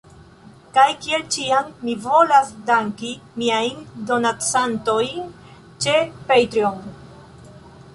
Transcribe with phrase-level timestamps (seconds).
[0.77, 3.13] Kaj, kiel ĉiam, mi volas danki
[3.43, 5.33] miajn donacantojn
[5.87, 5.97] ĉe
[6.33, 6.87] Patreon